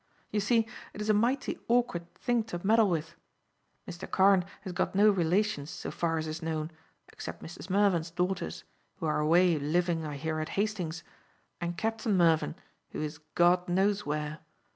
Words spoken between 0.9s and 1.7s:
it is a mighty